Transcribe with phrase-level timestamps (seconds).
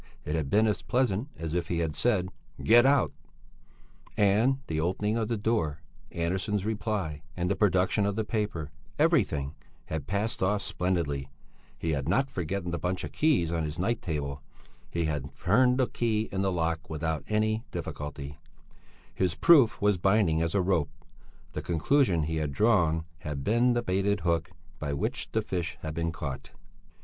[0.25, 2.29] It had been as pleasant as if he had said
[2.63, 3.11] "Get out!"
[4.17, 9.53] And the opening of the door, Andersson's reply, and the production of the paper, everything
[9.85, 11.29] had passed off splendidly;
[11.77, 14.41] he had not forgotten the bunch of keys on his night table;
[14.89, 18.39] he had turned the key in the lock without any difficulty;
[19.13, 20.89] his proof was binding as a rope,
[21.53, 24.49] the conclusion he had drawn had been the baited hook
[24.79, 26.49] by which the fish had been caught.